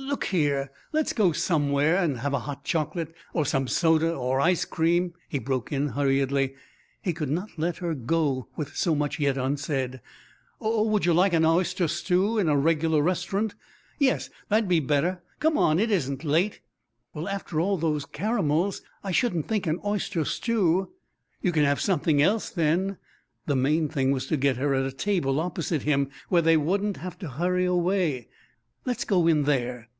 "Look 0.00 0.26
here, 0.26 0.70
let's 0.92 1.12
go 1.12 1.32
somewhere 1.32 1.96
and 1.96 2.20
have 2.20 2.32
a 2.32 2.38
hot 2.38 2.64
choc'late, 2.64 3.12
or 3.34 3.44
some 3.44 3.68
soda, 3.68 4.14
or 4.14 4.40
ice 4.40 4.64
cream," 4.64 5.12
he 5.28 5.38
broke 5.38 5.70
in 5.70 5.88
hurriedly. 5.88 6.54
He 7.02 7.12
could 7.12 7.28
not 7.28 7.50
let 7.58 7.78
her 7.78 7.94
go 7.94 8.48
with 8.56 8.74
so 8.74 8.94
much 8.94 9.18
yet 9.20 9.36
unsaid. 9.36 10.00
"Or 10.60 10.88
would 10.88 11.04
you 11.04 11.12
like 11.12 11.34
an 11.34 11.44
oyster 11.44 11.88
stew 11.88 12.38
in 12.38 12.48
a 12.48 12.56
reg'lar 12.56 13.02
restaurant? 13.02 13.54
Yes, 13.98 14.30
that'd 14.48 14.68
be 14.68 14.80
better. 14.80 15.22
Come 15.40 15.58
on; 15.58 15.78
it 15.78 15.90
isn't 15.90 16.24
late." 16.24 16.62
"Well, 17.12 17.28
after 17.28 17.60
all 17.60 17.76
those 17.76 18.06
caramels, 18.06 18.80
I 19.04 19.10
shouldn't 19.10 19.46
think 19.46 19.66
an 19.66 19.78
oyster 19.84 20.24
stew" 20.24 20.92
"You 21.42 21.52
can 21.52 21.64
have 21.64 21.80
something 21.82 22.22
else, 22.22 22.48
then." 22.48 22.96
The 23.46 23.56
main 23.56 23.88
thing 23.90 24.12
was 24.12 24.26
to 24.28 24.38
get 24.38 24.56
her 24.56 24.74
at 24.74 24.86
a 24.86 24.92
table 24.92 25.38
opposite 25.38 25.82
him, 25.82 26.08
where 26.30 26.42
they 26.42 26.56
wouldn't 26.56 26.96
have 26.96 27.18
to 27.18 27.28
hurry 27.28 27.66
away. 27.66 28.28
"Let's 28.86 29.04
go 29.04 29.26
in 29.26 29.42
there." 29.42 29.90